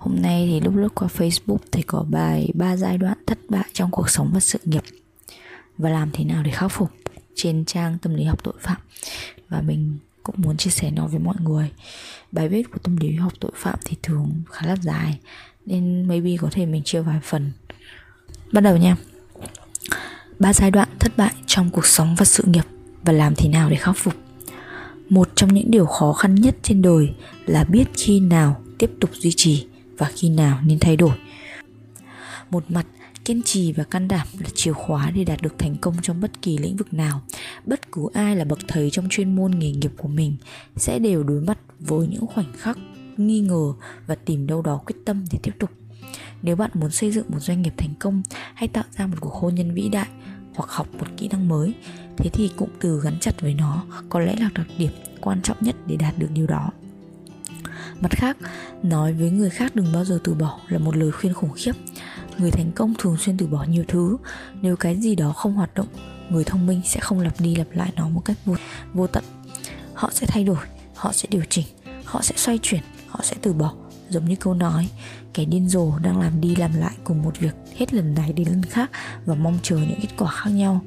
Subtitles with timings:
[0.00, 3.64] Hôm nay thì lúc lướt qua Facebook thì có bài ba giai đoạn thất bại
[3.72, 4.82] trong cuộc sống và sự nghiệp.
[5.78, 6.90] Và làm thế nào để khắc phục
[7.34, 8.76] trên trang tâm lý học tội phạm.
[9.48, 11.70] Và mình cũng muốn chia sẻ nó với mọi người.
[12.32, 15.18] Bài viết của tâm lý học tội phạm thì thường khá là dài,
[15.66, 17.52] nên maybe có thể mình chia vài phần.
[18.52, 18.96] Bắt đầu nha.
[20.38, 22.64] Ba giai đoạn thất bại trong cuộc sống và sự nghiệp
[23.02, 24.14] và làm thế nào để khắc phục.
[25.08, 27.14] Một trong những điều khó khăn nhất trên đời
[27.46, 29.66] là biết khi nào tiếp tục duy trì
[30.00, 31.16] và khi nào nên thay đổi.
[32.50, 32.86] Một mặt,
[33.24, 36.42] kiên trì và can đảm là chìa khóa để đạt được thành công trong bất
[36.42, 37.20] kỳ lĩnh vực nào.
[37.66, 40.36] Bất cứ ai là bậc thầy trong chuyên môn nghề nghiệp của mình
[40.76, 42.78] sẽ đều đối mặt với những khoảnh khắc
[43.16, 43.72] nghi ngờ
[44.06, 45.70] và tìm đâu đó quyết tâm để tiếp tục.
[46.42, 48.22] Nếu bạn muốn xây dựng một doanh nghiệp thành công
[48.54, 50.08] hay tạo ra một cuộc hôn nhân vĩ đại
[50.54, 51.74] hoặc học một kỹ năng mới,
[52.16, 55.56] thế thì cụm từ gắn chặt với nó có lẽ là đặc điểm quan trọng
[55.60, 56.70] nhất để đạt được điều đó
[58.00, 58.36] mặt khác
[58.82, 61.72] nói với người khác đừng bao giờ từ bỏ là một lời khuyên khủng khiếp.
[62.38, 64.16] Người thành công thường xuyên từ bỏ nhiều thứ.
[64.60, 65.86] Nếu cái gì đó không hoạt động
[66.30, 68.54] người thông minh sẽ không lặp đi lặp lại nó một cách vô,
[68.94, 69.24] vô tận.
[69.94, 71.66] Họ sẽ thay đổi họ sẽ điều chỉnh
[72.04, 73.74] họ sẽ xoay chuyển họ sẽ từ bỏ.
[74.08, 74.88] Giống như câu nói
[75.34, 78.48] kẻ điên rồ đang làm đi làm lại cùng một việc hết lần này đến
[78.48, 78.90] lần khác
[79.24, 80.80] và mong chờ những kết quả khác nhau.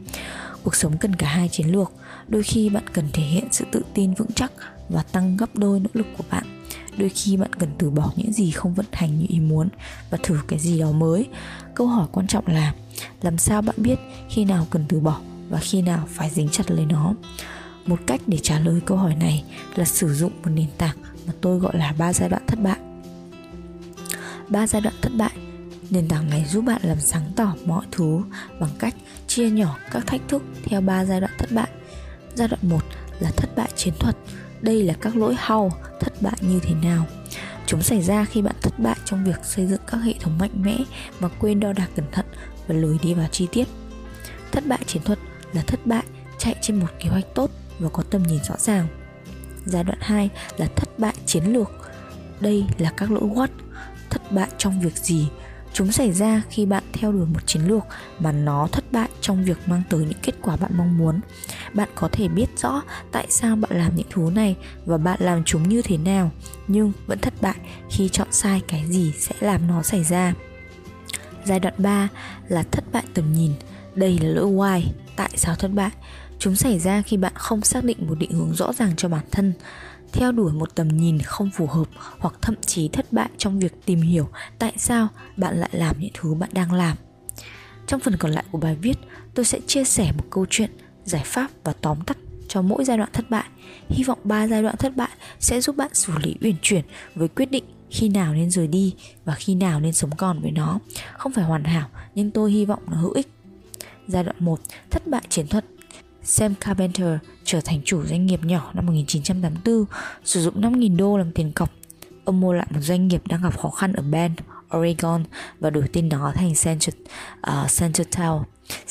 [0.63, 1.91] Cuộc sống cần cả hai chiến lược.
[2.27, 4.51] Đôi khi bạn cần thể hiện sự tự tin vững chắc
[4.89, 6.52] và tăng gấp đôi nỗ lực của bạn
[6.97, 9.69] đôi khi bạn cần từ bỏ những gì không vận hành như ý muốn
[10.09, 11.27] và thử cái gì đó mới.
[11.75, 12.73] Câu hỏi quan trọng là,
[13.21, 15.19] làm sao bạn biết khi nào cần từ bỏ
[15.49, 17.13] và khi nào phải dính chặt lấy nó?
[17.85, 19.43] Một cách để trả lời câu hỏi này
[19.75, 22.77] là sử dụng một nền tảng mà tôi gọi là ba giai đoạn thất bại.
[24.49, 25.31] Ba giai đoạn thất bại,
[25.89, 28.21] nền tảng này giúp bạn làm sáng tỏ mọi thứ
[28.59, 28.95] bằng cách
[29.27, 31.69] chia nhỏ các thách thức theo ba giai đoạn thất bại.
[32.35, 32.79] Giai đoạn 1
[33.19, 34.17] là thất bại chiến thuật
[34.63, 37.05] đây là các lỗi hau, thất bại như thế nào.
[37.65, 40.51] Chúng xảy ra khi bạn thất bại trong việc xây dựng các hệ thống mạnh
[40.53, 40.77] mẽ
[41.19, 42.25] mà quên đo đạc cẩn thận
[42.67, 43.67] và lùi đi vào chi tiết.
[44.51, 45.19] Thất bại chiến thuật
[45.53, 46.03] là thất bại
[46.37, 48.87] chạy trên một kế hoạch tốt và có tầm nhìn rõ ràng.
[49.65, 51.71] Giai đoạn 2 là thất bại chiến lược.
[52.39, 53.47] Đây là các lỗi what,
[54.09, 55.27] thất bại trong việc gì
[55.73, 57.83] chúng xảy ra khi bạn theo đuổi một chiến lược
[58.19, 61.19] mà nó thất bại trong việc mang tới những kết quả bạn mong muốn.
[61.73, 65.43] Bạn có thể biết rõ tại sao bạn làm những thứ này và bạn làm
[65.43, 66.31] chúng như thế nào,
[66.67, 67.55] nhưng vẫn thất bại
[67.89, 70.33] khi chọn sai cái gì sẽ làm nó xảy ra.
[71.45, 72.07] Giai đoạn 3
[72.47, 73.51] là thất bại tầm nhìn.
[73.95, 74.81] Đây là lỗi why
[75.15, 75.91] tại sao thất bại?
[76.39, 79.25] Chúng xảy ra khi bạn không xác định một định hướng rõ ràng cho bản
[79.31, 79.53] thân
[80.13, 81.87] theo đuổi một tầm nhìn không phù hợp
[82.19, 84.29] hoặc thậm chí thất bại trong việc tìm hiểu
[84.59, 85.07] tại sao
[85.37, 86.97] bạn lại làm những thứ bạn đang làm.
[87.87, 88.97] Trong phần còn lại của bài viết,
[89.33, 90.69] tôi sẽ chia sẻ một câu chuyện,
[91.03, 93.45] giải pháp và tóm tắt cho mỗi giai đoạn thất bại.
[93.89, 95.09] Hy vọng ba giai đoạn thất bại
[95.39, 96.85] sẽ giúp bạn xử lý uyển chuyển
[97.15, 98.95] với quyết định khi nào nên rời đi
[99.25, 100.79] và khi nào nên sống còn với nó.
[101.13, 103.27] Không phải hoàn hảo, nhưng tôi hy vọng nó hữu ích.
[104.07, 104.59] Giai đoạn 1
[104.91, 105.65] thất bại chiến thuật.
[106.23, 107.07] Sam Carpenter
[107.43, 109.85] trở thành chủ doanh nghiệp nhỏ năm 1984,
[110.23, 111.69] sử dụng 5.000 đô làm tiền cọc.
[112.25, 114.39] Ông mua lại một doanh nghiệp đang gặp khó khăn ở Bend,
[114.77, 115.23] Oregon
[115.59, 117.07] và đổi tên nó thành Central, uh,
[117.41, 118.31] à, Centertel.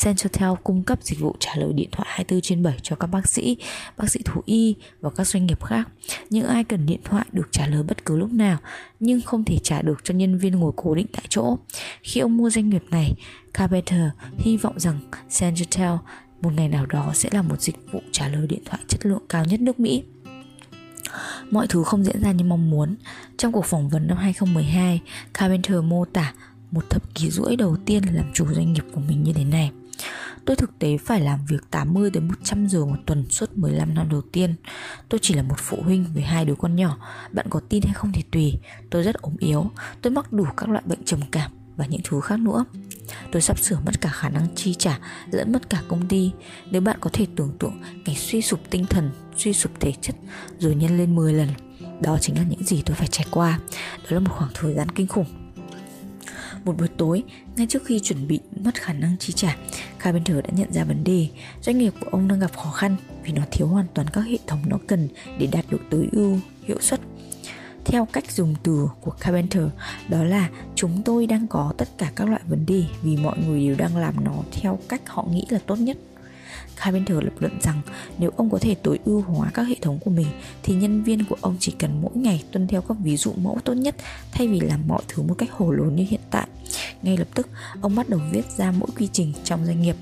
[0.05, 3.29] Centertel cung cấp dịch vụ trả lời điện thoại 24 trên 7 cho các bác
[3.29, 3.57] sĩ,
[3.97, 5.89] bác sĩ thú y và các doanh nghiệp khác.
[6.31, 8.59] Những ai cần điện thoại được trả lời bất cứ lúc nào,
[9.01, 11.59] nhưng không thể trả được cho nhân viên ngồi cố định tại chỗ.
[12.03, 13.15] Khi ông mua doanh nghiệp này,
[13.55, 14.99] Carpenter hy vọng rằng
[15.41, 15.93] Centertel
[16.43, 19.23] một ngày nào đó sẽ là một dịch vụ trả lời điện thoại chất lượng
[19.29, 20.03] cao nhất nước Mỹ.
[21.51, 22.97] Mọi thứ không diễn ra như mong muốn.
[23.37, 25.01] Trong cuộc phỏng vấn năm 2012,
[25.35, 26.33] Carpenter mô tả
[26.71, 29.71] một thập kỷ rưỡi đầu tiên làm chủ doanh nghiệp của mình như thế này.
[30.45, 34.09] Tôi thực tế phải làm việc 80 đến 100 giờ một tuần suốt 15 năm
[34.09, 34.55] đầu tiên.
[35.09, 36.99] Tôi chỉ là một phụ huynh với hai đứa con nhỏ.
[37.33, 38.55] Bạn có tin hay không thì tùy.
[38.91, 39.71] Tôi rất ốm yếu.
[40.03, 41.51] Tôi mắc đủ các loại bệnh trầm cảm
[41.83, 42.65] và những thứ khác nữa.
[43.33, 44.99] Tôi sắp sửa mất cả khả năng chi trả
[45.31, 46.31] lẫn mất cả công ty.
[46.71, 50.17] Nếu bạn có thể tưởng tượng cảnh suy sụp tinh thần suy sụp thể chất
[50.59, 51.49] rồi nhân lên 10 lần
[52.01, 53.59] đó chính là những gì tôi phải trải qua.
[54.03, 55.27] Đó là một khoảng thời gian kinh khủng.
[56.65, 57.23] Một buổi tối,
[57.57, 59.57] ngay trước khi chuẩn bị mất khả năng chi trả,
[59.99, 61.29] Carpenter đã nhận ra vấn đề.
[61.63, 64.39] Doanh nghiệp của ông đang gặp khó khăn vì nó thiếu hoàn toàn các hệ
[64.47, 65.09] thống nó cần
[65.39, 67.01] để đạt được tối ưu, hiệu suất
[67.85, 69.63] theo cách dùng từ của Carpenter
[70.09, 73.67] đó là chúng tôi đang có tất cả các loại vấn đề vì mọi người
[73.67, 75.97] đều đang làm nó theo cách họ nghĩ là tốt nhất
[76.77, 77.81] Carpenter lập luận rằng
[78.19, 80.27] nếu ông có thể tối ưu hóa các hệ thống của mình
[80.63, 83.59] thì nhân viên của ông chỉ cần mỗi ngày tuân theo các ví dụ mẫu
[83.65, 83.97] tốt nhất
[84.33, 86.49] thay vì làm mọi thứ một cách hồ lốn như hiện tại.
[87.03, 87.49] Ngay lập tức,
[87.81, 89.97] ông bắt đầu viết ra mỗi quy trình trong doanh nghiệp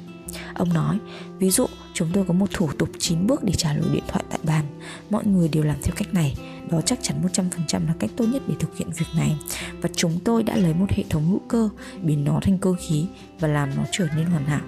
[0.54, 0.98] Ông nói,
[1.38, 4.24] ví dụ chúng tôi có một thủ tục 9 bước để trả lời điện thoại
[4.30, 4.64] tại bàn.
[5.10, 6.36] Mọi người đều làm theo cách này.
[6.70, 9.36] Đó chắc chắn 100% là cách tốt nhất để thực hiện việc này.
[9.80, 11.68] Và chúng tôi đã lấy một hệ thống hữu cơ,
[12.02, 13.06] biến nó thành cơ khí
[13.40, 14.60] và làm nó trở nên hoàn hảo.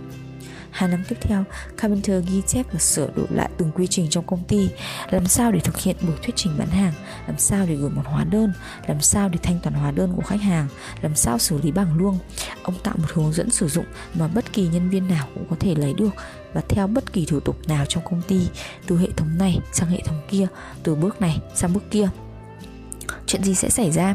[0.83, 1.45] Hai năm tiếp theo,
[1.77, 4.69] Carpenter ghi chép và sửa đổi lại từng quy trình trong công ty,
[5.11, 6.93] làm sao để thực hiện buổi thuyết trình bán hàng,
[7.27, 8.53] làm sao để gửi một hóa đơn,
[8.87, 10.69] làm sao để thanh toán hóa đơn của khách hàng,
[11.03, 12.19] làm sao xử lý bảng lương.
[12.63, 13.85] Ông tạo một hướng dẫn sử dụng
[14.15, 16.11] mà bất kỳ nhân viên nào cũng có thể lấy được
[16.53, 18.49] và theo bất kỳ thủ tục nào trong công ty,
[18.87, 20.47] từ hệ thống này sang hệ thống kia,
[20.83, 22.09] từ bước này sang bước kia.
[23.27, 24.15] Chuyện gì sẽ xảy ra?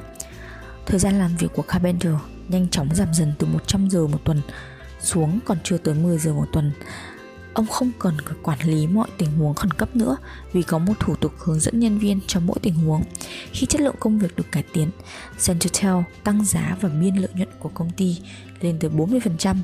[0.86, 2.14] Thời gian làm việc của Carpenter
[2.48, 4.42] nhanh chóng giảm dần từ 100 giờ một tuần
[5.00, 6.72] xuống còn chưa tới 10 giờ một tuần
[7.58, 10.18] ông không cần phải quản lý mọi tình huống khẩn cấp nữa
[10.54, 13.04] vì có một thủ tục hướng dẫn nhân viên cho mỗi tình huống.
[13.52, 14.90] Khi chất lượng công việc được cải tiến,
[15.46, 18.22] Centertel tăng giá và biên lợi nhuận của công ty
[18.62, 19.56] lên tới 40%.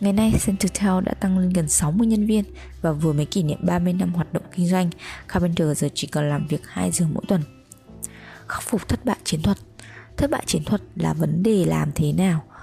[0.00, 2.44] Ngày nay, Centertel đã tăng lên gần 60 nhân viên
[2.82, 4.90] và vừa mới kỷ niệm 30 năm hoạt động kinh doanh.
[5.28, 7.42] Carpenter giờ chỉ cần làm việc 2 giờ mỗi tuần.
[8.48, 9.58] Khắc phục thất bại chiến thuật
[10.16, 12.42] Thất bại chiến thuật là vấn đề làm thế nào–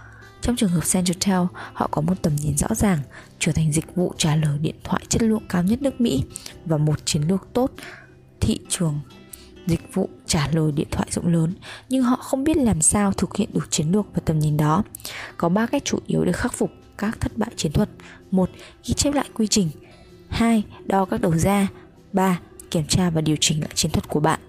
[0.44, 1.42] trong trường hợp Centratel,
[1.74, 3.00] họ có một tầm nhìn rõ ràng,
[3.40, 6.24] trở thành dịch vụ trả lời điện thoại chất lượng cao nhất nước Mỹ
[6.66, 7.72] và một chiến lược tốt
[8.42, 9.00] thị trường
[9.68, 11.54] dịch vụ trả lời điện thoại rộng lớn
[11.90, 14.84] nhưng họ không biết làm sao thực hiện được chiến lược và tầm nhìn đó.
[15.38, 17.90] Có ba cách chủ yếu để khắc phục các thất bại chiến thuật.
[18.32, 18.50] một
[18.86, 19.70] Ghi chép lại quy trình.
[20.30, 20.64] 2.
[20.86, 21.68] Đo các đầu ra.
[22.14, 22.40] 3.
[22.72, 24.40] Kiểm tra và điều chỉnh lại chiến thuật của bạn.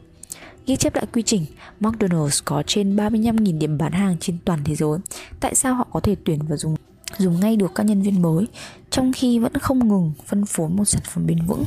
[0.67, 1.47] Ghi chép lại quy trình,
[1.81, 4.99] McDonald's có trên 35.000 điểm bán hàng trên toàn thế giới.
[5.41, 6.77] Tại sao họ có thể tuyển và dùng
[7.19, 8.47] dùng ngay được các nhân viên mới
[8.91, 11.65] trong khi vẫn không ngừng phân phối một sản phẩm bền vững?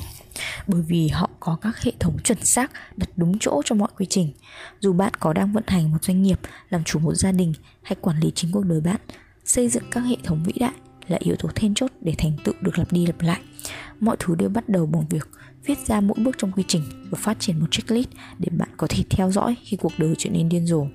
[0.67, 4.05] Bởi vì họ có các hệ thống chuẩn xác đặt đúng chỗ cho mọi quy
[4.09, 4.31] trình.
[4.79, 6.39] Dù bạn có đang vận hành một doanh nghiệp,
[6.69, 8.99] làm chủ một gia đình hay quản lý chính cuộc đời bạn,
[9.45, 10.73] xây dựng các hệ thống vĩ đại
[11.07, 13.41] là yếu tố then chốt để thành tựu được lặp đi lặp lại.
[13.99, 15.27] Mọi thứ đều bắt đầu bằng việc
[15.67, 18.09] viết ra mỗi bước trong quy trình và phát triển một checklist
[18.39, 20.87] để bạn có thể theo dõi khi cuộc đời trở nên điên rồ.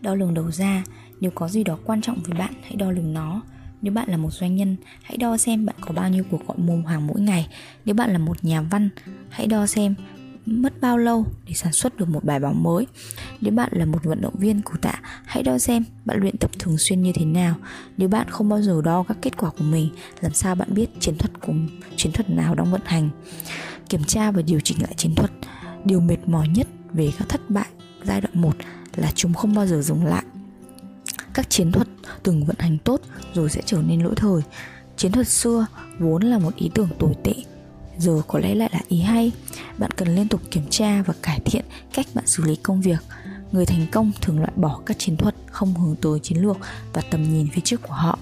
[0.00, 0.84] Đo lường đầu ra,
[1.20, 3.42] nếu có gì đó quan trọng với bạn, hãy đo lường nó.
[3.82, 6.58] Nếu bạn là một doanh nhân, hãy đo xem bạn có bao nhiêu cuộc gọi
[6.58, 7.48] mồm hàng mỗi ngày.
[7.84, 8.88] Nếu bạn là một nhà văn,
[9.30, 9.94] hãy đo xem
[10.46, 12.86] mất bao lâu để sản xuất được một bài báo mới
[13.40, 16.50] nếu bạn là một vận động viên cụ tạ hãy đo xem bạn luyện tập
[16.58, 17.54] thường xuyên như thế nào
[17.96, 19.88] nếu bạn không bao giờ đo các kết quả của mình
[20.20, 21.52] làm sao bạn biết chiến thuật của
[21.96, 23.10] chiến thuật nào đang vận hành
[23.88, 25.30] kiểm tra và điều chỉnh lại chiến thuật.
[25.84, 27.66] Điều mệt mỏi nhất về các thất bại
[28.04, 28.56] giai đoạn 1
[28.96, 30.24] là chúng không bao giờ dừng lại.
[31.34, 31.88] Các chiến thuật
[32.22, 33.00] từng vận hành tốt
[33.34, 34.42] rồi sẽ trở nên lỗi thời.
[34.96, 35.66] Chiến thuật xưa
[35.98, 37.34] vốn là một ý tưởng tồi tệ,
[37.98, 39.32] giờ có lẽ lại là ý hay.
[39.78, 42.98] Bạn cần liên tục kiểm tra và cải thiện cách bạn xử lý công việc.
[43.52, 46.56] Người thành công thường loại bỏ các chiến thuật không hướng tới chiến lược
[46.92, 48.18] và tầm nhìn phía trước của họ.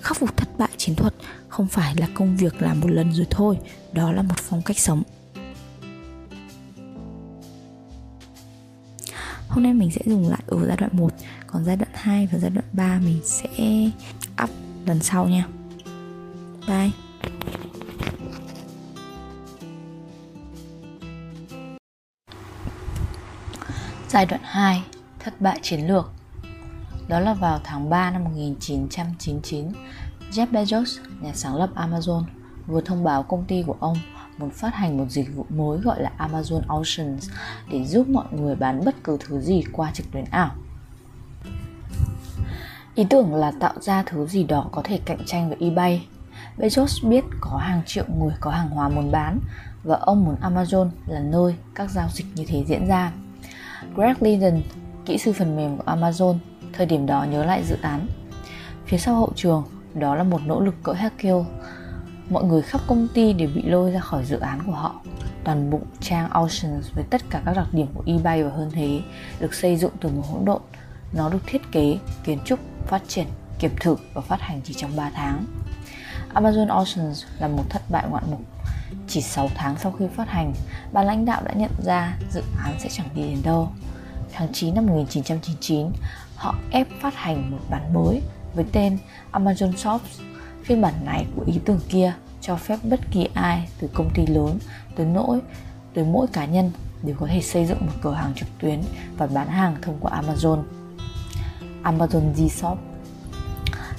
[0.00, 1.14] Khắc phục thất bại chiến thuật
[1.56, 3.58] không phải là công việc làm một lần rồi thôi,
[3.92, 5.02] đó là một phong cách sống.
[9.48, 11.12] Hôm nay mình sẽ dùng lại ở giai đoạn 1
[11.46, 13.48] Còn giai đoạn 2 và giai đoạn 3 mình sẽ
[14.42, 14.50] up
[14.86, 15.46] lần sau nha.
[16.68, 16.90] Bye.
[24.08, 24.82] Giai đoạn 2
[25.18, 26.12] Thất bại chiến lược.
[27.08, 29.72] Đó là vào tháng 3 năm 1999
[30.36, 32.24] Jeff Bezos, nhà sáng lập Amazon,
[32.66, 33.96] vừa thông báo công ty của ông
[34.38, 37.30] muốn phát hành một dịch vụ mới gọi là Amazon Auctions
[37.70, 40.50] để giúp mọi người bán bất cứ thứ gì qua trực tuyến ảo.
[42.94, 46.06] Ý tưởng là tạo ra thứ gì đó có thể cạnh tranh với eBay.
[46.58, 49.38] Bezos biết có hàng triệu người có hàng hóa muốn bán
[49.84, 53.12] và ông muốn Amazon là nơi các giao dịch như thế diễn ra.
[53.94, 54.62] Greg Linden,
[55.04, 56.38] kỹ sư phần mềm của Amazon,
[56.72, 58.06] thời điểm đó nhớ lại dự án.
[58.86, 59.64] Phía sau hậu trường,
[59.98, 61.44] đó là một nỗ lực cỡ Hercule.
[62.30, 65.00] Mọi người khắp công ty đều bị lôi ra khỏi dự án của họ.
[65.44, 69.00] Toàn bộ trang Oceans với tất cả các đặc điểm của eBay và hơn thế
[69.40, 70.62] được xây dựng từ một hỗn độn.
[71.12, 73.26] Nó được thiết kế, kiến trúc, phát triển,
[73.58, 75.44] kiểm thử và phát hành chỉ trong 3 tháng.
[76.34, 78.40] Amazon Oceans là một thất bại ngoạn mục.
[79.08, 80.54] Chỉ 6 tháng sau khi phát hành,
[80.92, 83.68] ban lãnh đạo đã nhận ra dự án sẽ chẳng đi đến đâu.
[84.32, 85.86] Tháng 9 năm 1999,
[86.36, 88.20] họ ép phát hành một bản mới
[88.56, 88.98] với tên
[89.32, 90.20] Amazon Shops.
[90.64, 94.26] Phiên bản này của ý tưởng kia cho phép bất kỳ ai từ công ty
[94.26, 94.58] lớn
[94.96, 95.40] tới nỗi
[95.94, 96.70] tới mỗi cá nhân
[97.02, 98.80] đều có thể xây dựng một cửa hàng trực tuyến
[99.16, 100.62] và bán hàng thông qua Amazon.
[101.82, 102.76] Amazon G-Shop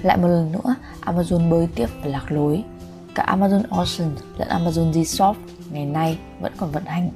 [0.01, 2.63] Lại một lần nữa, Amazon bơi tiếp và lạc lối.
[3.15, 5.35] Cả Amazon Ocean lẫn Amazon G-Shop
[5.71, 7.09] ngày nay vẫn còn vận hành.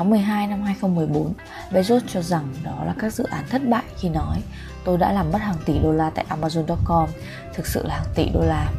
[0.00, 1.32] Tháng 12 năm 2014,
[1.70, 4.42] Bezos cho rằng đó là các dự án thất bại khi nói
[4.84, 7.08] tôi đã làm mất hàng tỷ đô la tại Amazon.com,
[7.54, 8.72] thực sự là hàng tỷ đô la.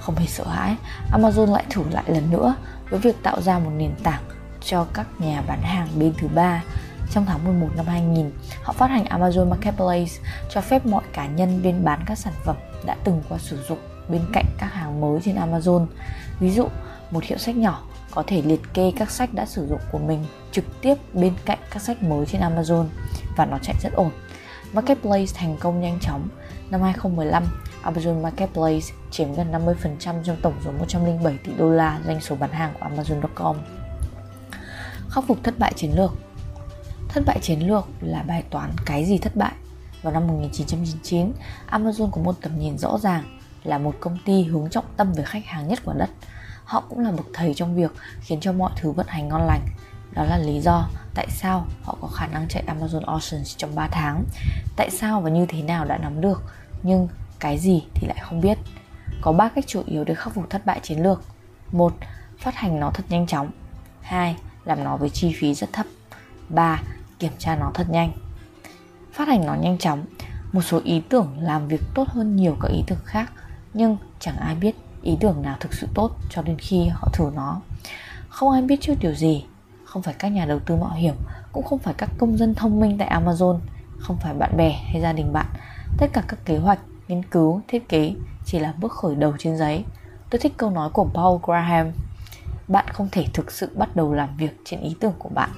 [0.00, 0.76] Không hề sợ hãi,
[1.12, 2.54] Amazon lại thử lại lần nữa
[2.90, 4.22] với việc tạo ra một nền tảng
[4.64, 6.62] cho các nhà bán hàng bên thứ ba.
[7.10, 8.30] Trong tháng 11 năm 2000,
[8.62, 10.12] họ phát hành Amazon Marketplace
[10.50, 13.78] cho phép mọi cá nhân bên bán các sản phẩm đã từng qua sử dụng
[14.08, 15.86] bên cạnh các hàng mới trên Amazon.
[16.40, 16.68] Ví dụ,
[17.10, 17.82] một hiệu sách nhỏ
[18.14, 21.58] có thể liệt kê các sách đã sử dụng của mình trực tiếp bên cạnh
[21.70, 22.86] các sách mới trên Amazon
[23.36, 24.10] và nó chạy rất ổn.
[24.72, 26.28] Marketplace thành công nhanh chóng.
[26.70, 27.44] Năm 2015,
[27.82, 32.52] Amazon Marketplace chiếm gần 50% trong tổng số 107 tỷ đô la doanh số bán
[32.52, 33.56] hàng của Amazon.com.
[35.10, 36.12] Khắc phục thất bại chiến lược
[37.08, 39.52] Thất bại chiến lược là bài toán cái gì thất bại.
[40.02, 41.32] Vào năm 1999,
[41.70, 45.24] Amazon có một tầm nhìn rõ ràng là một công ty hướng trọng tâm về
[45.24, 46.10] khách hàng nhất quả đất.
[46.64, 49.66] Họ cũng là bậc thầy trong việc khiến cho mọi thứ vận hành ngon lành.
[50.12, 53.88] Đó là lý do tại sao họ có khả năng chạy Amazon Oceans trong 3
[53.88, 54.24] tháng.
[54.76, 56.42] Tại sao và như thế nào đã nắm được,
[56.82, 58.58] nhưng cái gì thì lại không biết.
[59.20, 61.22] Có 3 cách chủ yếu để khắc phục thất bại chiến lược.
[61.72, 61.94] một
[62.38, 63.50] Phát hành nó thật nhanh chóng.
[64.00, 64.36] 2.
[64.64, 65.86] Làm nó với chi phí rất thấp.
[66.48, 66.82] 3.
[67.18, 68.12] Kiểm tra nó thật nhanh.
[69.12, 70.04] Phát hành nó nhanh chóng.
[70.52, 73.32] Một số ý tưởng làm việc tốt hơn nhiều các ý tưởng khác,
[73.74, 77.30] nhưng chẳng ai biết ý tưởng nào thực sự tốt cho đến khi họ thử
[77.34, 77.60] nó.
[78.28, 79.44] Không ai biết trước điều gì,
[79.84, 81.14] không phải các nhà đầu tư mạo hiểm,
[81.52, 83.58] cũng không phải các công dân thông minh tại Amazon,
[83.98, 85.46] không phải bạn bè hay gia đình bạn.
[85.98, 89.56] Tất cả các kế hoạch nghiên cứu, thiết kế chỉ là bước khởi đầu trên
[89.56, 89.84] giấy.
[90.30, 91.92] Tôi thích câu nói của Paul Graham.
[92.68, 95.50] Bạn không thể thực sự bắt đầu làm việc trên ý tưởng của bạn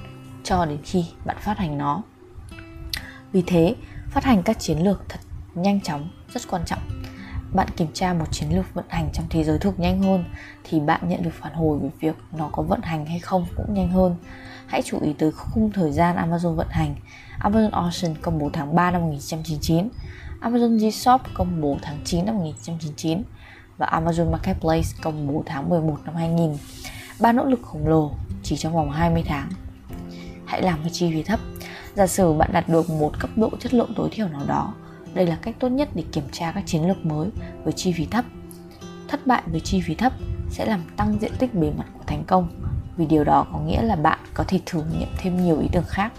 [0.45, 2.03] cho đến khi bạn phát hành nó.
[3.33, 3.75] Vì thế,
[4.11, 5.21] phát hành các chiến lược thật
[5.55, 7.06] nhanh chóng rất quan trọng.
[7.57, 10.25] Bạn kiểm tra một chiến lược vận hành trong thế giới thực nhanh hơn
[10.65, 13.75] thì bạn nhận được phản hồi về việc nó có vận hành hay không cũng
[13.75, 14.17] nhanh hơn.
[14.67, 16.95] Hãy chú ý tới khung thời gian Amazon vận hành.
[17.41, 19.89] Amazon Ocean công bố tháng 3 năm 1999
[20.41, 23.23] Amazon G-Shop công bố tháng 9 năm 1999
[23.79, 26.57] và Amazon Marketplace công bố tháng 11 năm 2000.
[27.21, 28.11] Ba nỗ lực khổng lồ
[28.43, 29.51] chỉ trong vòng 20 tháng.
[30.47, 31.41] Hãy làm với chi phí thấp.
[31.95, 34.75] Giả sử bạn đạt được một cấp độ chất lượng tối thiểu nào đó,
[35.17, 37.29] đây là cách tốt nhất để kiểm tra các chiến lược mới
[37.65, 38.25] với chi phí thấp.
[39.09, 40.13] Thất bại với chi phí thấp
[40.51, 42.49] sẽ làm tăng diện tích bề mặt của thành công,
[42.97, 45.85] vì điều đó có nghĩa là bạn có thể thử nghiệm thêm nhiều ý tưởng
[45.89, 46.13] khác.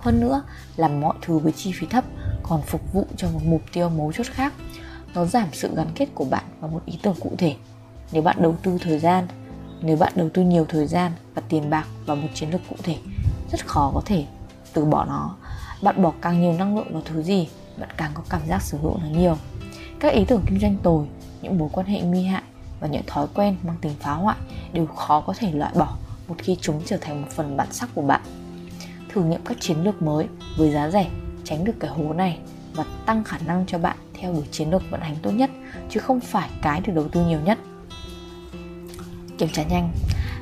[0.00, 0.42] Hơn nữa,
[0.76, 2.04] làm mọi thứ với chi phí thấp
[2.42, 4.52] còn phục vụ cho một mục tiêu mấu chốt khác.
[5.14, 7.56] Nó giảm sự gắn kết của bạn vào một ý tưởng cụ thể.
[8.12, 9.26] Nếu bạn đầu tư thời gian,
[9.80, 12.76] nếu bạn đầu tư nhiều thời gian và tiền bạc vào một chiến lược cụ
[12.82, 12.96] thể,
[13.52, 14.26] rất khó có thể
[14.72, 15.36] từ bỏ nó.
[15.82, 17.48] Bạn bỏ càng nhiều năng lượng vào thứ gì?
[17.80, 19.36] Bạn càng có cảm giác sở hữu nó nhiều.
[20.00, 21.06] Các ý tưởng kinh doanh tồi,
[21.42, 22.42] những mối quan hệ nguy hại
[22.80, 24.36] và những thói quen mang tính phá hoại
[24.72, 25.96] đều khó có thể loại bỏ
[26.28, 28.20] một khi chúng trở thành một phần bản sắc của bạn.
[29.08, 31.10] Thử nghiệm các chiến lược mới với giá rẻ,
[31.44, 32.38] tránh được cái hố này
[32.74, 35.50] và tăng khả năng cho bạn theo đuổi chiến lược vận hành tốt nhất,
[35.90, 37.58] chứ không phải cái được đầu tư nhiều nhất.
[39.38, 39.92] Kiểm tra nhanh,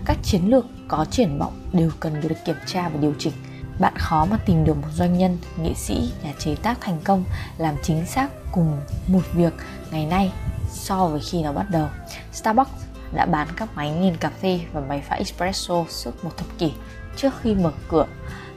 [0.04, 3.32] các chiến lược có triển vọng đều cần được kiểm tra và điều chỉnh
[3.78, 7.24] bạn khó mà tìm được một doanh nhân, nghệ sĩ, nhà chế tác thành công,
[7.58, 9.52] làm chính xác cùng một việc
[9.90, 10.32] ngày nay
[10.70, 11.88] so với khi nó bắt đầu.
[12.32, 12.70] Starbucks
[13.14, 16.72] đã bán các máy nghiền cà phê và máy pha espresso suốt một thập kỷ
[17.16, 18.06] trước khi mở cửa,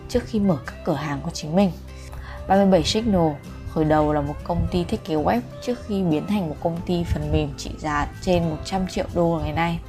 [0.09, 1.71] trước khi mở các cửa hàng của chính mình.
[2.47, 3.31] 37 Signal
[3.73, 6.81] khởi đầu là một công ty thiết kế web trước khi biến thành một công
[6.85, 9.79] ty phần mềm trị giá trên 100 triệu đô ngày nay.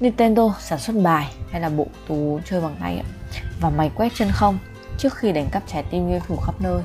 [0.00, 3.02] Nintendo sản xuất bài hay là bộ tú chơi bằng tay
[3.60, 4.58] và máy quét chân không
[4.98, 6.82] trước khi đánh cắp trái tim game thủ khắp nơi.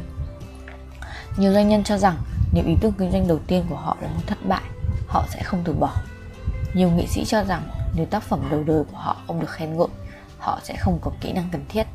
[1.38, 2.18] Nhiều doanh nhân cho rằng
[2.54, 4.64] nếu ý tưởng kinh doanh đầu tiên của họ là một thất bại,
[5.08, 5.94] họ sẽ không từ bỏ.
[6.74, 7.62] Nhiều nghệ sĩ cho rằng
[7.96, 9.88] nếu tác phẩm đầu đời của họ không được khen ngợi,
[10.40, 11.88] họ sẽ không có kỹ năng cần thiết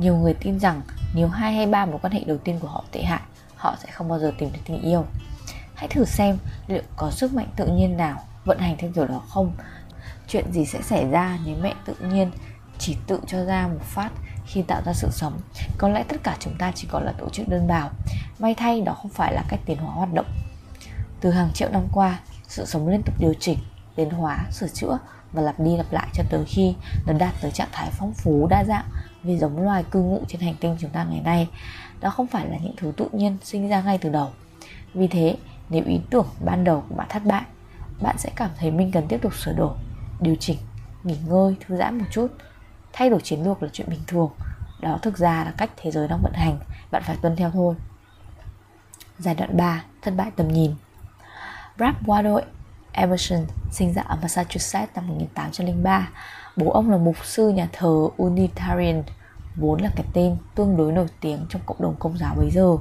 [0.00, 0.82] nhiều người tin rằng
[1.14, 3.20] nếu hai hay ba mối quan hệ đầu tiên của họ tệ hại
[3.56, 5.04] họ sẽ không bao giờ tìm được tình yêu
[5.74, 9.22] hãy thử xem liệu có sức mạnh tự nhiên nào vận hành theo kiểu đó
[9.28, 9.52] không
[10.28, 12.30] chuyện gì sẽ xảy ra nếu mẹ tự nhiên
[12.80, 14.10] chỉ tự cho ra một phát
[14.46, 15.40] khi tạo ra sự sống.
[15.78, 17.90] Có lẽ tất cả chúng ta chỉ còn là tổ chức đơn bào.
[18.38, 20.26] May thay đó không phải là cách tiến hóa hoạt động.
[21.20, 23.58] Từ hàng triệu năm qua, sự sống liên tục điều chỉnh,
[23.96, 24.98] tiến hóa, sửa chữa
[25.32, 26.74] và lặp đi lặp lại cho tới khi
[27.06, 28.84] nó đạt tới trạng thái phong phú, đa dạng
[29.22, 31.48] vì giống loài cư ngụ trên hành tinh chúng ta ngày nay.
[32.00, 34.30] Đó không phải là những thứ tự nhiên sinh ra ngay từ đầu.
[34.94, 35.36] Vì thế,
[35.68, 37.42] nếu ý tưởng ban đầu của bạn thất bại,
[38.00, 39.76] bạn sẽ cảm thấy mình cần tiếp tục sửa đổi,
[40.20, 40.58] điều chỉnh,
[41.04, 42.26] nghỉ ngơi, thư giãn một chút
[42.92, 44.30] thay đổi chiến lược là chuyện bình thường.
[44.80, 46.58] Đó thực ra là cách thế giới đang vận hành.
[46.90, 47.74] Bạn phải tuân theo thôi.
[49.18, 50.74] Giai đoạn 3 thất bại tầm nhìn.
[51.78, 52.40] Ralph Waldo
[52.92, 56.08] Emerson sinh ra ở Massachusetts năm 1803
[56.56, 59.02] Bố ông là mục sư nhà thờ Unitarian
[59.56, 62.76] Vốn là cái tên tương đối nổi tiếng trong cộng đồng công giáo bấy giờ.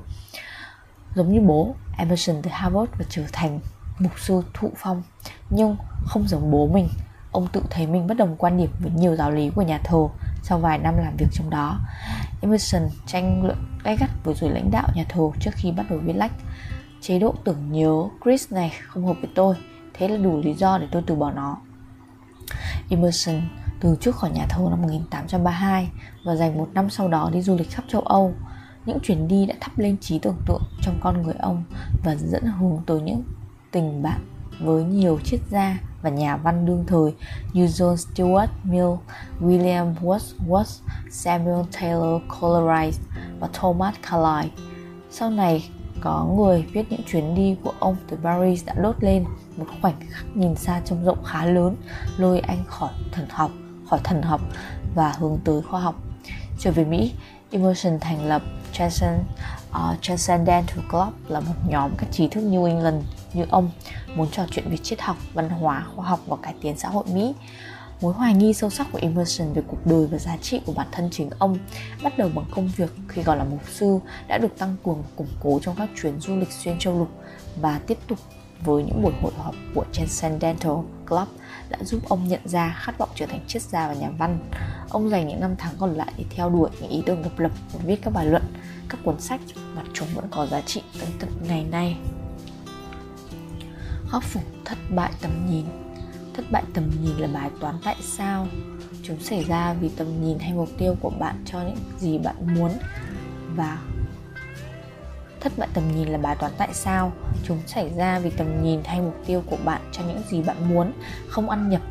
[1.15, 3.59] Giống như bố, Emerson từ Harvard và trở thành
[3.99, 5.03] mục sư thụ phong
[5.49, 6.89] nhưng không giống bố mình
[7.31, 10.07] ông tự thấy mình bất đồng quan điểm với nhiều giáo lý của nhà thờ
[10.43, 11.79] sau vài năm làm việc trong đó.
[12.41, 15.99] Emerson tranh luận gay gắt với giới lãnh đạo nhà thờ trước khi bắt đầu
[16.03, 16.31] viết lách.
[17.01, 19.55] Chế độ tưởng nhớ chris này không hợp với tôi,
[19.93, 21.57] thế là đủ lý do để tôi từ bỏ nó.
[22.89, 23.41] Emerson
[23.79, 25.89] từ trước khỏi nhà thờ năm 1832
[26.25, 28.33] và dành một năm sau đó đi du lịch khắp châu Âu.
[28.85, 31.63] Những chuyến đi đã thắp lên trí tưởng tượng trong con người ông
[32.03, 33.23] và dẫn hướng tới những
[33.71, 34.19] tình bạn
[34.59, 37.15] với nhiều triết gia và nhà văn đương thời
[37.53, 38.89] như John Stuart Mill,
[39.41, 43.03] William Wordsworth, Samuel Taylor Coleridge
[43.39, 44.55] và Thomas Carlyle.
[45.11, 45.69] Sau này,
[46.01, 49.25] có người viết những chuyến đi của ông từ Paris đã đốt lên
[49.57, 51.75] một khoảnh khắc nhìn xa trông rộng khá lớn,
[52.17, 53.51] lôi anh khỏi thần học
[53.89, 54.41] khỏi thần học
[54.95, 55.95] và hướng tới khoa học.
[56.59, 57.13] Trở về Mỹ,
[57.51, 58.41] Emerson thành lập
[58.73, 63.03] Transcend, uh, à, Transcendental Club là một nhóm các trí thức New England
[63.33, 63.69] như ông
[64.15, 67.03] muốn trò chuyện về triết học, văn hóa, khoa học và cải tiến xã hội
[67.13, 67.33] Mỹ.
[68.01, 70.87] Mối hoài nghi sâu sắc của Emerson về cuộc đời và giá trị của bản
[70.91, 71.57] thân chính ông
[72.03, 75.27] bắt đầu bằng công việc khi còn là mục sư đã được tăng cường củng
[75.39, 77.09] cố trong các chuyến du lịch xuyên châu lục
[77.61, 78.19] và tiếp tục
[78.61, 81.27] với những buổi hội họp của Transcendental Club
[81.69, 84.39] đã giúp ông nhận ra khát vọng trở thành triết gia và nhà văn.
[84.89, 87.51] Ông dành những năm tháng còn lại để theo đuổi những ý tưởng độc lập
[87.73, 88.43] và viết các bài luận,
[88.89, 89.41] các cuốn sách
[89.75, 91.97] mà chúng vẫn có giá trị tới tận ngày nay.
[94.11, 95.65] Khắc phục thất bại tầm nhìn.
[96.33, 98.47] Thất bại tầm nhìn là bài toán tại sao
[99.03, 102.35] Chúng xảy ra vì tầm nhìn hay mục tiêu của bạn cho những gì bạn
[102.55, 102.71] muốn.
[103.55, 103.77] Và
[105.39, 107.11] thất bại tầm nhìn là bài toán tại sao
[107.43, 110.69] chúng xảy ra vì tầm nhìn hay mục tiêu của bạn cho những gì bạn
[110.69, 110.93] muốn.
[111.29, 111.81] Không ăn nhập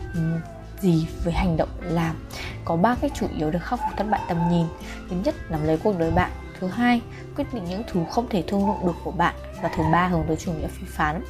[0.81, 2.17] gì với hành động làm.
[2.65, 4.67] Có ba cách chủ yếu để khắc phục thất bại tầm nhìn.
[5.11, 6.31] Thứ nhất, nắm lấy cuộc đời bạn.
[6.61, 7.01] Thứ hai,
[7.37, 9.35] quyết định những thứ không thể thương lượng được của bạn.
[9.63, 11.25] Và thứ ba, hướng tới chủ nghĩa phê phán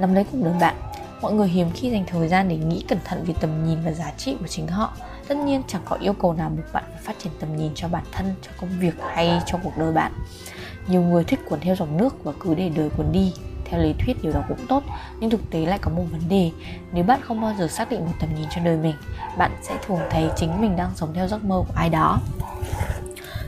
[0.00, 0.76] nắm lấy cuộc đời bạn.
[1.22, 3.92] Mọi người hiếm khi dành thời gian để nghĩ cẩn thận về tầm nhìn và
[3.92, 4.92] giá trị của chính họ.
[5.28, 7.88] Tất nhiên chẳng có yêu cầu nào buộc bạn phải phát triển tầm nhìn cho
[7.88, 10.12] bản thân, cho công việc hay cho cuộc đời bạn.
[10.86, 13.32] Nhiều người thích cuốn theo dòng nước và cứ để đời cuốn đi.
[13.64, 14.82] Theo lý thuyết, điều đó cũng tốt,
[15.20, 16.50] nhưng thực tế lại có một vấn đề.
[16.92, 18.94] Nếu bạn không bao giờ xác định một tầm nhìn cho đời mình,
[19.38, 22.20] bạn sẽ thường thấy chính mình đang sống theo giấc mơ của ai đó.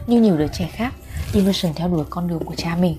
[0.07, 0.95] Như nhiều đứa trẻ khác
[1.35, 2.97] Emerson theo đuổi con đường của cha mình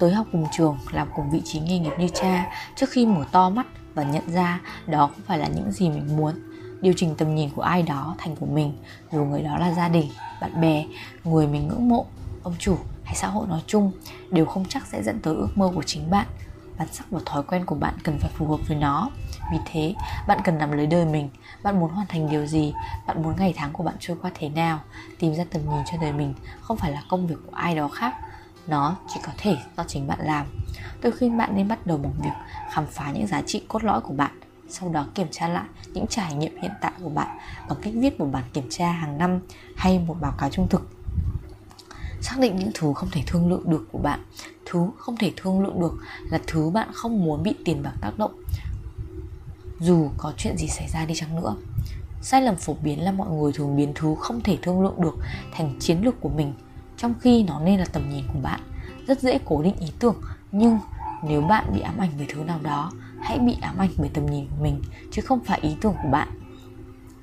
[0.00, 3.24] tới học cùng trường, làm cùng vị trí nghề nghiệp như cha, trước khi mở
[3.32, 6.34] to mắt và nhận ra đó không phải là những gì mình muốn.
[6.80, 8.72] Điều chỉnh tầm nhìn của ai đó thành của mình,
[9.12, 10.10] dù người đó là gia đình,
[10.40, 10.84] bạn bè,
[11.24, 12.06] người mình ngưỡng mộ,
[12.42, 13.92] ông chủ hay xã hội nói chung,
[14.30, 16.26] đều không chắc sẽ dẫn tới ước mơ của chính bạn.
[16.78, 19.10] Bản sắc và thói quen của bạn cần phải phù hợp với nó.
[19.52, 19.94] Vì thế,
[20.28, 21.28] bạn cần nắm lấy đời mình.
[21.62, 22.74] Bạn muốn hoàn thành điều gì?
[23.06, 24.80] Bạn muốn ngày tháng của bạn trôi qua thế nào?
[25.18, 27.88] Tìm ra tầm nhìn cho đời mình không phải là công việc của ai đó
[27.88, 28.14] khác
[28.70, 30.46] nó chỉ có thể do chính bạn làm.
[31.00, 32.30] Tôi khuyên bạn nên bắt đầu bằng việc
[32.70, 36.06] khám phá những giá trị cốt lõi của bạn, sau đó kiểm tra lại những
[36.06, 39.40] trải nghiệm hiện tại của bạn bằng cách viết một bản kiểm tra hàng năm
[39.76, 40.88] hay một báo cáo trung thực.
[42.20, 44.20] Xác định những thứ không thể thương lượng được của bạn.
[44.66, 45.92] Thứ không thể thương lượng được
[46.30, 48.42] là thứ bạn không muốn bị tiền bạc tác động.
[49.80, 51.56] Dù có chuyện gì xảy ra đi chăng nữa,
[52.22, 55.16] sai lầm phổ biến là mọi người thường biến thứ không thể thương lượng được
[55.52, 56.54] thành chiến lược của mình
[57.00, 58.60] trong khi nó nên là tầm nhìn của bạn,
[59.06, 60.16] rất dễ cố định ý tưởng.
[60.52, 60.78] Nhưng
[61.22, 64.26] nếu bạn bị ám ảnh về thứ nào đó, hãy bị ám ảnh bởi tầm
[64.26, 66.28] nhìn của mình, chứ không phải ý tưởng của bạn.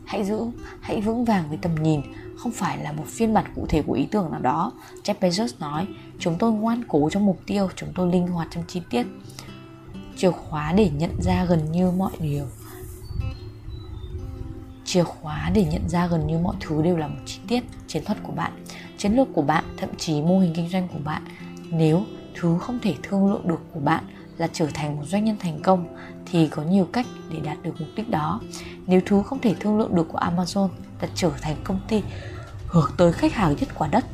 [0.05, 0.39] Hãy giữ,
[0.81, 2.01] hãy vững vàng với tầm nhìn,
[2.37, 4.71] không phải là một phiên bản cụ thể của ý tưởng nào đó.
[5.03, 5.87] Jeff Bezos nói,
[6.19, 9.07] chúng tôi ngoan cố trong mục tiêu, chúng tôi linh hoạt trong chi tiết.
[10.17, 12.45] Chìa khóa để nhận ra gần như mọi điều,
[14.85, 18.05] chìa khóa để nhận ra gần như mọi thứ đều là một chi tiết, chiến
[18.05, 18.51] thuật của bạn
[18.97, 21.23] chiến lược của bạn, thậm chí mô hình kinh doanh của bạn.
[21.69, 22.03] Nếu
[22.35, 24.03] thứ không thể thương lượng được của bạn
[24.37, 27.71] là trở thành một doanh nhân thành công, thì có nhiều cách để đạt được
[27.79, 28.41] mục đích đó.
[28.87, 30.69] Nếu thứ không thể thương lượng được của amazon
[31.01, 32.01] là trở thành công ty
[32.67, 34.05] hướng tới khách hàng nhất quả đất,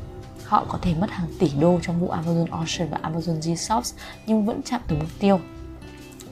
[0.46, 4.46] họ có thể mất hàng tỷ đô trong vụ Amazon Ocean và Amazon Resource nhưng
[4.46, 5.40] vẫn chạm tới mục tiêu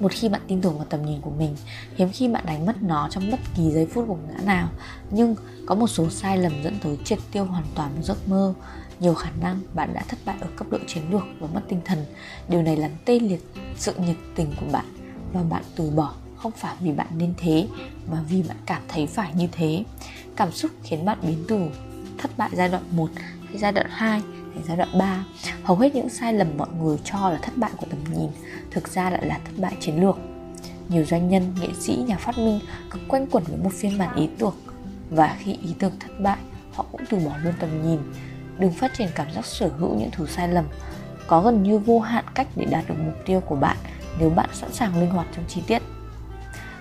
[0.01, 1.55] một khi bạn tin tưởng vào tầm nhìn của mình,
[1.95, 4.69] hiếm khi bạn đánh mất nó trong bất kỳ giây phút gục ngã nào.
[5.11, 5.35] Nhưng
[5.65, 8.53] có một số sai lầm dẫn tới triệt tiêu hoàn toàn một giấc mơ.
[8.99, 11.81] Nhiều khả năng bạn đã thất bại ở cấp độ chiến lược và mất tinh
[11.85, 12.05] thần.
[12.49, 13.43] Điều này làm tê liệt
[13.77, 14.85] sự nhiệt tình của bạn
[15.33, 17.67] và bạn từ bỏ, không phải vì bạn nên thế,
[18.11, 19.83] mà vì bạn cảm thấy phải như thế.
[20.35, 21.59] Cảm xúc khiến bạn biến từ
[22.17, 23.09] thất bại giai đoạn 1
[23.45, 24.21] hay giai đoạn 2
[24.53, 25.25] hay giai đoạn 3
[25.63, 28.29] hầu hết những sai lầm mọi người cho là thất bại của tầm nhìn
[28.71, 30.17] thực ra lại là thất bại chiến lược
[30.89, 32.59] nhiều doanh nhân nghệ sĩ nhà phát minh
[32.89, 34.55] cứ quanh quẩn với một phiên bản ý tưởng
[35.09, 36.37] và khi ý tưởng thất bại
[36.73, 37.99] họ cũng từ bỏ luôn tầm nhìn
[38.57, 40.65] đừng phát triển cảm giác sở hữu những thứ sai lầm
[41.27, 43.77] có gần như vô hạn cách để đạt được mục tiêu của bạn
[44.19, 45.81] nếu bạn sẵn sàng linh hoạt trong chi tiết.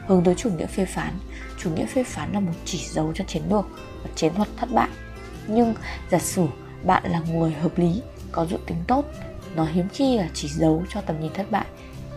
[0.07, 1.13] Hướng tới chủ nghĩa phê phán,
[1.59, 3.65] chủ nghĩa phê phán là một chỉ dấu cho chiến lược
[4.03, 4.89] và chiến thuật thất bại.
[5.47, 5.75] Nhưng
[6.11, 6.47] giả sử
[6.85, 9.05] bạn là người hợp lý, có dự tính tốt,
[9.55, 11.67] nó hiếm khi là chỉ dấu cho tầm nhìn thất bại.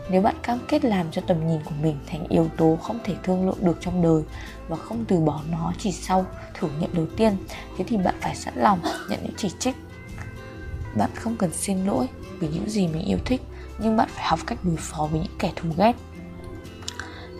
[0.10, 3.15] Nếu bạn cam kết làm cho tầm nhìn của mình thành yếu tố không thể
[3.23, 4.23] thương lượng được trong đời
[4.67, 7.38] và không từ bỏ nó chỉ sau thử nghiệm đầu tiên
[7.78, 9.76] thế thì bạn phải sẵn lòng nhận những chỉ trích.
[10.97, 12.08] Bạn không cần xin lỗi
[12.39, 13.41] vì những gì mình yêu thích
[13.80, 15.93] nhưng bạn phải học cách đối phó với những kẻ thù ghét.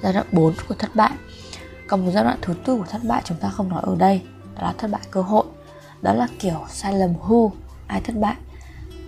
[0.04, 1.12] Giai đoạn 4 của thất bại.
[1.88, 4.22] Còn một giai đoạn thứ tư của thất bại chúng ta không nói ở đây
[4.56, 5.46] đó là thất bại cơ hội
[6.04, 7.50] đó là kiểu sai lầm who
[7.88, 8.36] ai thất bại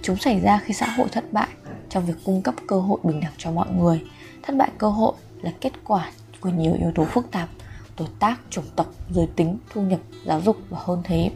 [0.02, 1.48] chúng xảy ra khi xã hội thất bại
[1.90, 4.04] trong việc cung cấp cơ hội bình đẳng cho mọi người
[4.44, 7.50] thất bại cơ hội là kết quả của nhiều yếu tố phức tạp
[7.96, 11.32] tuổi tác, chủng tộc, giới tính, thu nhập, giáo dục và hơn thế.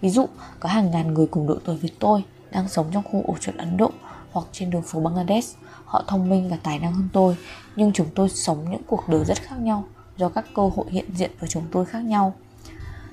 [0.00, 0.26] Ví dụ,
[0.60, 3.56] có hàng ngàn người cùng độ tuổi với tôi đang sống trong khu ổ chuột
[3.56, 3.90] Ấn Độ
[4.32, 5.58] hoặc trên đường phố Bangladesh.
[5.84, 7.36] Họ thông minh và tài năng hơn tôi,
[7.76, 9.84] nhưng chúng tôi sống những cuộc đời rất khác nhau
[10.16, 12.34] do các cơ hội hiện diện với chúng tôi khác nhau.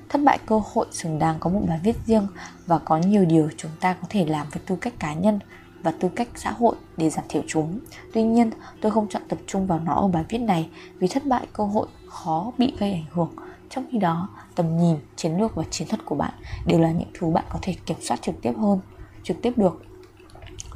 [0.08, 2.26] Thất bại cơ hội xứng đáng có một bài viết riêng
[2.66, 5.38] và có nhiều điều chúng ta có thể làm với tư cách cá nhân
[5.82, 7.78] và tư cách xã hội để giảm thiểu chúng.
[8.14, 10.68] Tuy nhiên, tôi không chọn tập trung vào nó ở bài viết này
[10.98, 13.30] vì thất bại cơ hội khó bị gây ảnh hưởng.
[13.70, 16.32] Trong khi đó, tầm nhìn, chiến lược và chiến thuật của bạn
[16.66, 18.80] đều là những thứ bạn có thể kiểm soát trực tiếp hơn,
[19.22, 19.82] trực tiếp được.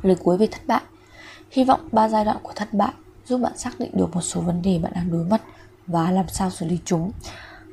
[0.03, 0.83] Lời cuối về thất bại
[1.53, 2.93] Hy vọng ba giai đoạn của thất bại
[3.27, 5.43] giúp bạn xác định được một số vấn đề bạn đang đối mặt
[5.87, 7.13] và làm sao xử lý chúng.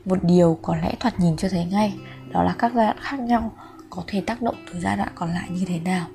[0.06, 2.00] Một điều có lẽ thoạt nhìn chưa thấy ngay
[2.32, 3.52] đó là các giai đoạn khác nhau
[3.90, 6.08] có thể tác động từ giai đoạn còn lại như thế nào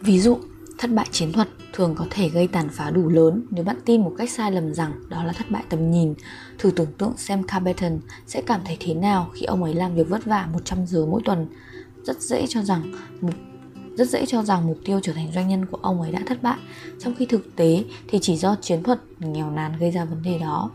[0.00, 0.38] Ví dụ,
[0.78, 4.00] thất bại chiến thuật thường có thể gây tàn phá đủ lớn nếu bạn tin
[4.00, 6.14] một cách sai lầm rằng đó là thất bại tầm nhìn.
[6.58, 10.08] Thử tưởng tượng xem Carbeton sẽ cảm thấy thế nào khi ông ấy làm việc
[10.08, 11.46] vất vả 100 giờ mỗi tuần.
[12.02, 13.34] Rất dễ cho rằng mục
[13.98, 16.42] rất dễ cho rằng mục tiêu trở thành doanh nhân của ông ấy đã thất
[16.42, 16.58] bại.
[16.98, 20.38] Trong khi thực tế thì chỉ do chiến thuật nghèo nàn gây ra vấn đề
[20.38, 20.70] đó.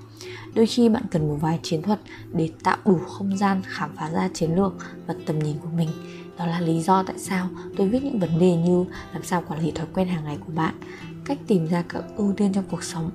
[0.53, 1.99] Đôi khi bạn cần một vài chiến thuật
[2.33, 4.73] để tạo đủ không gian khám phá ra chiến lược
[5.07, 5.89] và tầm nhìn của mình.
[6.37, 9.63] Đó là lý do tại sao tôi viết những vấn đề như làm sao quản
[9.65, 10.75] lý thói quen hàng ngày của bạn,
[11.25, 13.11] cách tìm ra các ưu tiên trong cuộc sống,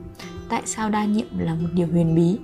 [0.48, 2.38] tại sao đa nhiệm là một điều huyền bí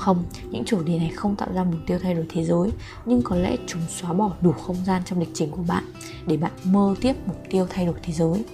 [0.00, 0.24] không?
[0.50, 2.70] Những chủ đề này không tạo ra mục tiêu thay đổi thế giới,
[3.06, 5.84] nhưng có lẽ chúng xóa bỏ đủ không gian trong lịch trình của bạn
[6.26, 8.44] để bạn mơ tiếp mục tiêu thay đổi thế giới.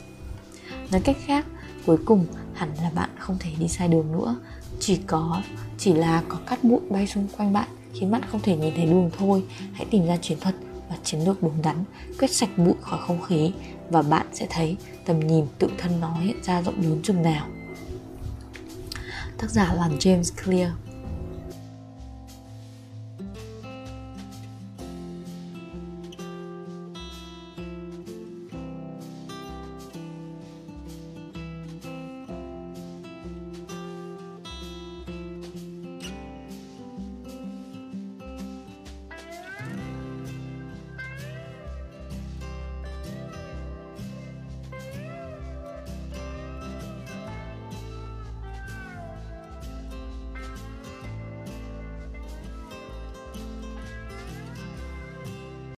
[0.91, 1.47] Nói cách khác,
[1.87, 4.37] cuối cùng hẳn là bạn không thể đi sai đường nữa.
[4.81, 5.43] Chỉ có,
[5.79, 8.87] chỉ là có cát bụi bay xung quanh bạn khiến bạn không thể nhìn thấy
[8.87, 9.45] đường thôi.
[9.73, 10.55] Hãy tìm ra chiến thuật
[10.89, 11.85] và chiến lược đúng đắn,
[12.19, 13.53] quét sạch bụi khỏi không khí
[13.91, 17.47] và bạn sẽ thấy tầm nhìn tự thân nó hiện ra rộng lớn chừng nào.
[19.39, 20.71] Tác giả là James Clear.